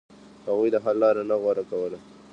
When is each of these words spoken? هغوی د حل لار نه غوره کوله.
هغوی 0.47 0.69
د 0.71 0.77
حل 0.83 0.95
لار 1.01 1.15
نه 1.29 1.35
غوره 1.41 1.63
کوله. 1.69 1.99